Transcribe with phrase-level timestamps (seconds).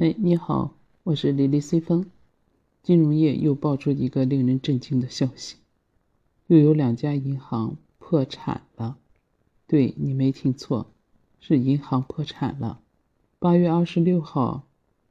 [0.00, 0.72] 哎，你好，
[1.02, 2.06] 我是李丽随风。
[2.82, 5.56] 金融业又爆出一个令人震惊的消息，
[6.46, 8.96] 又有两家银行破产了。
[9.66, 10.86] 对你没听错，
[11.38, 12.80] 是银行破产了。
[13.38, 14.64] 八月二十六号，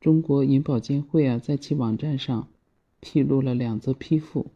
[0.00, 2.48] 中国银保监会啊，在其网站上
[2.98, 4.46] 披露了两则批复。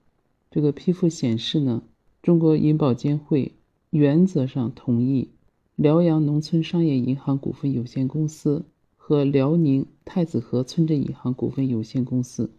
[0.51, 1.85] 这个批复显示呢，
[2.21, 3.53] 中国银保监会
[3.91, 5.29] 原则上同意
[5.77, 8.65] 辽阳农村商业银行股份有限公司。
[9.09, 12.51] 和辽宁太子河村镇银行股份有限公司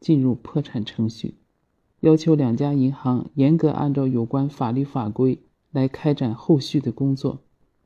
[0.00, 1.34] 进入破产程序，
[2.00, 5.40] 要求两家银行严格按照有关法律法规
[5.70, 7.40] 来开展后续的工作。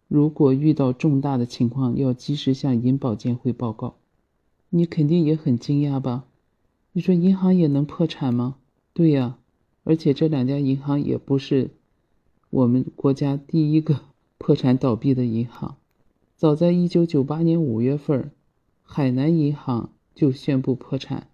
[0.06, 3.96] 如果遇到重大的情况，要及时向银保监会报告。
[4.70, 6.26] 你肯定也很惊讶吧？
[6.92, 8.54] 你说银行也能破产吗？
[8.92, 9.36] 对呀，
[9.82, 11.70] 而且这两家银行也不是
[12.50, 14.02] 我们国家第一个
[14.38, 15.74] 破产倒闭的银行。
[16.36, 18.30] 早在一九九八年五月份，
[18.82, 21.28] 海南银行就宣布破产，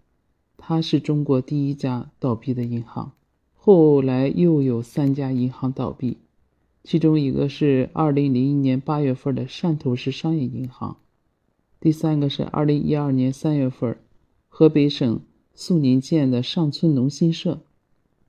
[0.55, 3.11] 它是中国第一家倒闭的银行。
[3.53, 6.19] 后来又有三家银行倒闭，
[6.85, 10.95] 其中一个是二零零一年八月份的汕头市商业银行，
[11.81, 13.97] 第三个是二零一二年三月份
[14.47, 15.19] 河北省
[15.53, 17.59] 肃宁县的上村农信社，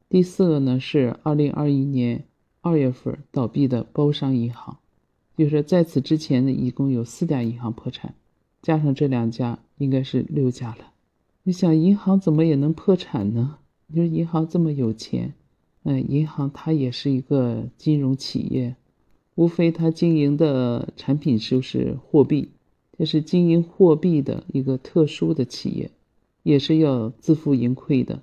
[0.08, 2.24] 第四个呢是二零二一年
[2.62, 4.78] 二月份倒闭的包商银行。
[5.36, 8.14] 就是在此之前呢，一共有四家银行破产，
[8.62, 10.92] 加上这两家，应该是六家了。
[11.42, 13.58] 你想，银行怎么也能破产呢？
[13.86, 15.34] 你说银行这么有钱，
[15.82, 18.76] 嗯，银行它也是一个金融企业，
[19.34, 22.50] 无非它经营的产品就是货币，
[22.96, 25.90] 这是经营货币的一个特殊的企业，
[26.42, 28.22] 也是要自负盈亏的。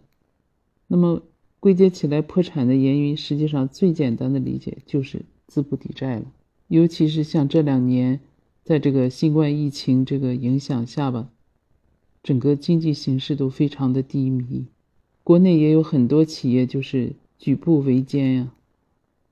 [0.88, 1.22] 那么
[1.59, 6.25] 归结起来，破产的原因，实际上最简单的理解就是资不抵债了。
[6.72, 8.22] 尤其是像这两年，
[8.64, 11.28] 在这个新冠疫情这个影响下吧，
[12.23, 14.67] 整个经济形势都非常的低迷，
[15.22, 18.53] 国内也有很多企业就是举步维艰呀。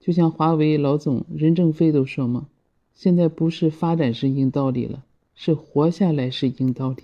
[0.01, 2.49] 就像华为老总任正非都说嘛，
[2.93, 7.03] 现在不是发展是硬道理了，是活下来是硬道理。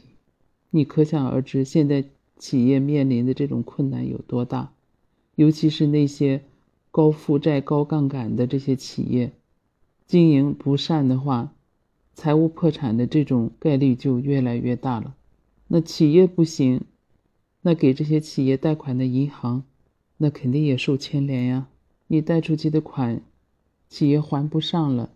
[0.71, 2.03] 你可想而知，现在
[2.37, 4.73] 企业面临的这种困难有多大，
[5.35, 6.41] 尤其是那些
[6.91, 9.31] 高负债、高杠杆的这些企业。
[10.07, 11.53] 经营不善的话，
[12.13, 15.15] 财务破产的这种概率就越来越大了。
[15.67, 16.81] 那企业不行，
[17.61, 19.63] 那给这些企业贷款的银行，
[20.17, 21.67] 那肯定也受牵连呀。
[22.07, 23.21] 你贷出去的款，
[23.89, 25.09] 企业还不上了，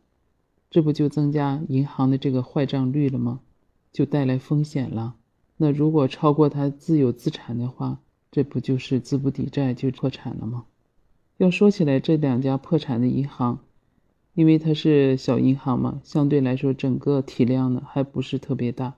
[0.71, 3.41] 这不就增加银行的这个坏账率了吗？
[3.93, 5.15] 就带来风险了。
[5.57, 7.99] 那如果超过他自有资产的话，
[8.31, 10.65] 这不就是资不抵债就破产了吗？
[11.37, 13.59] 要说起来，这两家破产的银行。
[14.39, 18.95] 因为它是小银行嘛，相对来说整个体量呢还不是特别大，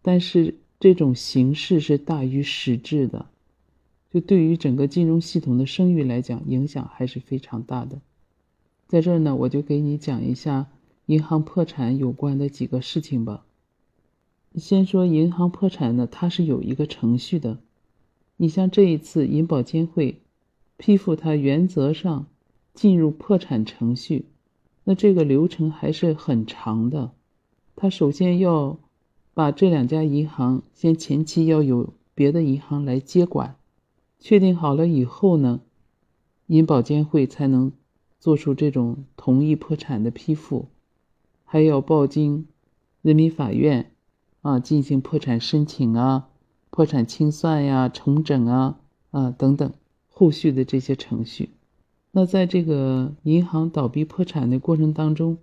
[0.00, 3.26] 但是这种形式是大于实质的，
[4.10, 8.00] 就对于整个金融系统的声誉来讲，影响还是非常大的。
[8.86, 10.68] 在这儿呢，我就给你讲一下
[11.04, 13.44] 银行破产有关的几个事情吧。
[14.54, 17.58] 先说银行破产呢，它是有一个程序的。
[18.38, 20.22] 你像这一次银保监会
[20.78, 22.24] 批复它，原则上
[22.72, 24.24] 进入破产程序。
[24.88, 27.12] 那这个流程还是很长的，
[27.76, 28.78] 他首先要
[29.34, 33.56] 把这两家银行先前期要有别的银行来接管，
[34.18, 35.60] 确定好了以后呢，
[36.46, 37.70] 银保监会才能
[38.18, 40.68] 做出这种同意破产的批复，
[41.44, 42.46] 还要报经
[43.02, 43.92] 人民法院
[44.40, 46.30] 啊进行破产申请啊、
[46.70, 49.70] 破产清算呀、重整啊啊等等
[50.08, 51.50] 后续的这些程序。
[52.10, 55.38] 那在这个银行倒闭破产的过程当中，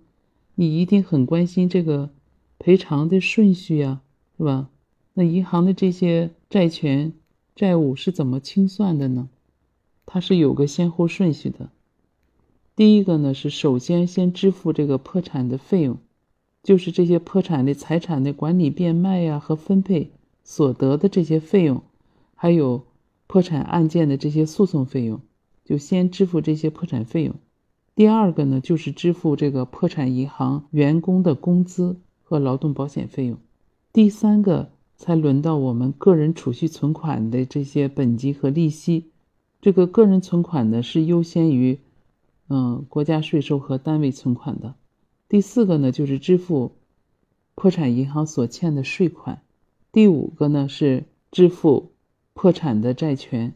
[0.54, 2.10] 你一定很关心这个
[2.58, 4.00] 赔偿的顺序呀，
[4.36, 4.68] 是吧？
[5.14, 7.12] 那银行的这些债权
[7.54, 9.28] 债务是怎么清算的呢？
[10.04, 11.70] 它是有个先后顺序的。
[12.74, 15.96] 第一个呢是首先先支付这个破产的费用，
[16.62, 20.10] 就是这些破产的财产的管理变卖呀和分配
[20.44, 21.82] 所得的这些费用，
[22.34, 22.84] 还有
[23.26, 25.20] 破产案件的这些诉讼费用。
[25.66, 27.34] 就先支付这些破产费用，
[27.96, 33.36] 第二个呢，就是支付这个破产银行员工的工资和劳动保险费用，
[33.92, 39.10] 第三个才轮到我们个人储蓄存款的这些本金和利息。
[39.60, 41.80] 这个个人存款呢是优先于，
[42.48, 44.76] 嗯，国家税收和单位存款的。
[45.28, 46.76] 第四个呢就是支付
[47.56, 49.42] 破产银行所欠的税款，
[49.90, 51.90] 第五个呢是支付
[52.34, 53.54] 破产的债权。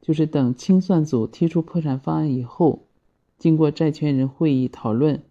[0.00, 2.84] 就是等清算组提出破产方案以后，
[3.38, 5.22] 经过债权人会议讨论，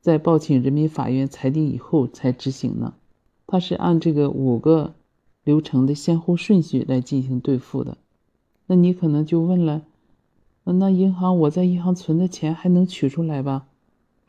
[0.00, 2.94] 再报请人民法院裁定以后才执行呢。
[3.46, 4.94] 它是按这个五个
[5.42, 7.98] 流程的先后顺序来进行兑付的。
[8.66, 9.82] 那你可能就问了，
[10.64, 13.66] 那银行我在银行存的钱还能取出来吧？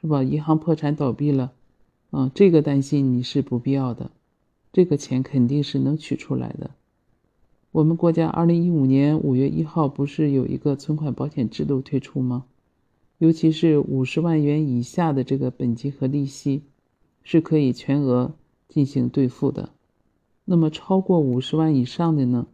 [0.01, 0.23] 是吧？
[0.23, 1.51] 银行破产倒闭了，
[2.11, 4.09] 嗯，这个担心你是不必要的，
[4.73, 6.71] 这个钱肯定是能取出来的。
[7.71, 12.43] 我们国家二零一五年五月一号不是有一个存款保险制度推出吗？
[13.17, 16.63] 尤其是五十万元以下的这个本金和利息，
[17.23, 18.33] 是可以全额
[18.67, 19.69] 进行兑付的。
[20.43, 22.47] 那么超过五十万以上的呢？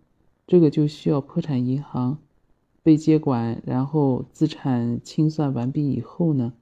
[0.46, 2.20] 这个就需要破产银行
[2.84, 6.54] 被接管，然后资产清算完毕以后呢？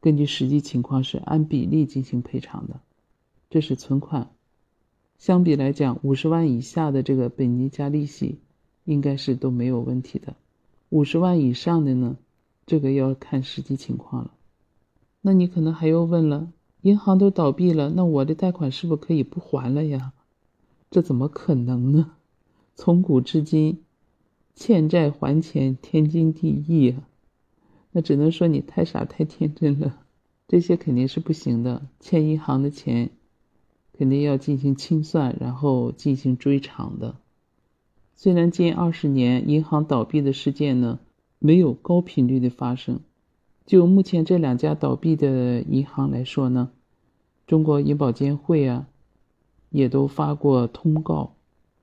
[0.00, 2.80] 根据实际情况是按比例进行赔偿的，
[3.48, 4.33] 这是存款。
[5.18, 8.38] 相比来讲，五十万以下的这个本金加利息
[8.84, 10.36] 应该是都没有问题的。
[10.90, 12.16] 五十万以上的呢，
[12.66, 14.32] 这个要看实际情况了。
[15.22, 16.52] 那你可能还要问了，
[16.82, 20.12] 银行都倒闭了，那我的贷款是不是可以不还了呀？
[20.90, 22.12] 这怎么可能呢？
[22.76, 23.80] 从古至今，
[24.54, 27.08] 欠债还钱天经地义啊。
[27.92, 30.00] 那只能说你太傻太天真了，
[30.46, 31.86] 这些肯定是不行的。
[32.00, 33.10] 欠银行的钱，
[33.96, 37.14] 肯定要进行清算，然后进行追偿的。
[38.14, 40.98] 虽然近二十年银行倒闭的事件呢
[41.38, 43.00] 没有高频率的发生，
[43.64, 46.70] 就目前这两家倒闭的银行来说呢，
[47.46, 48.86] 中国银保监会啊
[49.70, 51.34] 也都发过通告，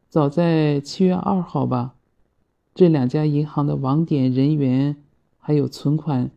[0.10, 1.96] 早在七月二号吧，
[2.76, 4.98] 这两家银行的网点人员。
[5.44, 6.30] 还有存款，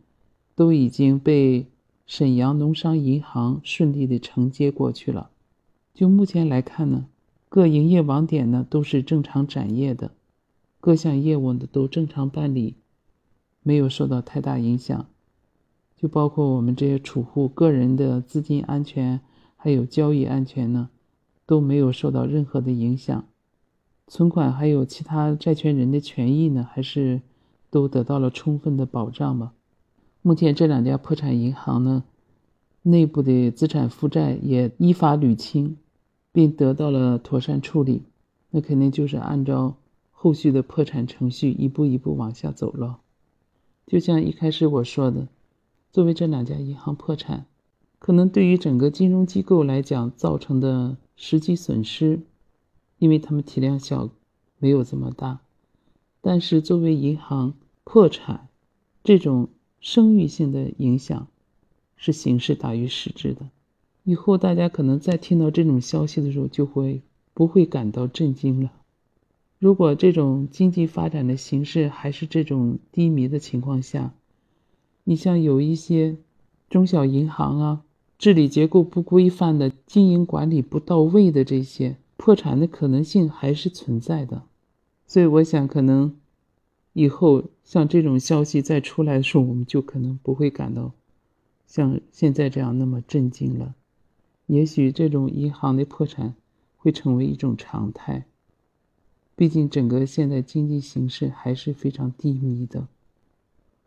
[0.55, 1.67] 都已经被
[2.07, 5.29] 沈阳农商银行顺利的承接过去了。
[5.95, 7.07] 就目前来看呢，
[7.49, 10.11] 各营业网点呢都是正常展业的，
[10.79, 12.75] 各项业务呢都正常办理，
[13.63, 15.07] 没有受到太大影响。
[15.95, 19.21] 就包括我们这些储户个人的资金安全，
[19.55, 20.89] 还有交易安全呢，
[21.47, 23.25] 都没有受到任何的影响。
[24.07, 27.21] 存款还有其他债权人的权益呢，还是。
[27.71, 29.51] 都得到了充分的保障吧。
[30.21, 32.05] 目前这两家破产银行呢，
[32.83, 35.75] 内部的资产负债也依法履清，
[36.35, 38.01] 并得到了妥善处理。
[38.49, 39.77] 那肯定就是按照
[40.11, 42.99] 后续的破产程序一步一步往下走了。
[43.87, 45.29] 就像一开始我说的，
[45.93, 47.45] 作为这两家银行破产，
[47.99, 52.19] 可能对于整个金融机构来讲造成的实际损失，
[52.99, 54.09] 因为他们体量小，
[54.59, 55.39] 没有这么大。
[56.19, 57.53] 但是作为银行，
[57.85, 58.49] 破产，
[59.05, 59.47] 这种
[59.79, 61.27] 声誉性的影响
[61.95, 63.47] 是形式大于实质的。
[64.05, 67.01] 以后大家可能在听到这种消息的时候，就会
[67.33, 68.71] 不会感到震惊了。
[69.59, 74.13] 如果这种经济发展的形势还是这种低迷的情况下，
[75.03, 76.15] 你像有一些
[76.69, 77.81] 中小银行啊，
[78.17, 84.43] 治理结构不规范的、经营管理不到位的这些，破产的可能性还是存在的。
[85.05, 86.15] 所以，我想可能。
[86.97, 90.93] 以后像这种消息再出来的时候，我们就可能不会感到
[91.67, 93.75] 像现在这样那么震惊了。
[94.47, 96.35] 也许这种银行的破产
[96.77, 98.25] 会成为一种常态。
[99.35, 102.87] 毕竟整个现在经济形势还是非常低迷的。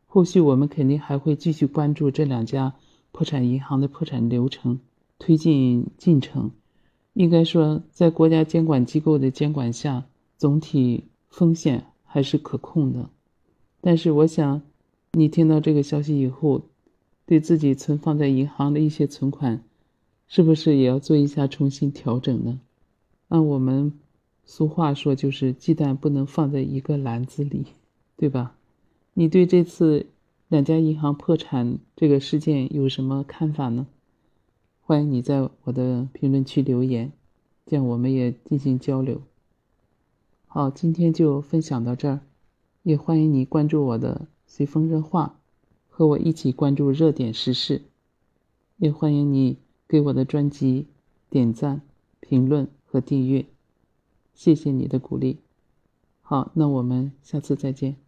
[0.07, 2.75] 后续我们肯定还会继续关注这两家
[3.13, 4.81] 破产银行的破产流程
[5.19, 6.51] 推进进程。
[7.15, 10.07] 应该说，在国家监管机构的监管下，
[10.37, 11.87] 总体风险。
[12.11, 13.11] 还是可控的，
[13.83, 14.63] 但是我想，
[15.13, 16.63] 你听到这个消息以后，
[17.27, 19.63] 对自己存放在银行的一些存款，
[20.29, 22.61] 是不是也要做一下重新调整呢？
[23.29, 23.93] 按我们
[24.45, 27.67] 俗话说，就是鸡蛋不能放在一个篮子里，
[28.17, 28.55] 对吧？
[29.15, 30.07] 你对这次
[30.49, 33.87] 两家银行破产这个事件有什么看法呢？
[34.83, 37.13] 欢迎你在我的评论区留言，
[37.67, 39.23] 这样我们也进行交流。
[40.47, 42.21] 好，今天就分享到这儿，
[42.83, 45.39] 也欢迎你关注我的随风热话，
[45.89, 47.83] 和我一起关注热点时事。
[48.77, 49.59] 也欢迎你
[49.89, 50.87] 给我的专辑
[51.31, 51.81] 点赞、
[52.21, 53.47] 评论和订阅，
[54.35, 55.39] 谢谢你的鼓励。
[56.21, 58.08] 好，那我们下次再见。